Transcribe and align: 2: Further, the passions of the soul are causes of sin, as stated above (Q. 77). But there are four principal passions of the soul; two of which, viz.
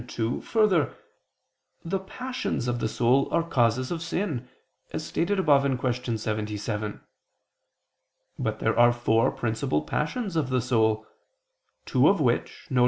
2: 0.07 0.41
Further, 0.41 0.95
the 1.85 1.99
passions 1.99 2.67
of 2.67 2.79
the 2.79 2.87
soul 2.89 3.31
are 3.31 3.43
causes 3.47 3.91
of 3.91 4.01
sin, 4.01 4.49
as 4.91 5.05
stated 5.05 5.37
above 5.37 5.61
(Q. 5.79 6.17
77). 6.17 7.01
But 8.39 8.57
there 8.57 8.79
are 8.79 8.91
four 8.93 9.29
principal 9.29 9.83
passions 9.83 10.35
of 10.35 10.49
the 10.49 10.59
soul; 10.59 11.05
two 11.85 12.07
of 12.09 12.19
which, 12.19 12.65
viz. 12.71 12.79